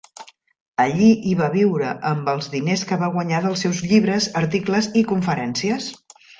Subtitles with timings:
[0.85, 5.09] Allí hi va viure amb els diners que va guanyar dels seus llibres, articles i
[5.15, 5.95] conferències.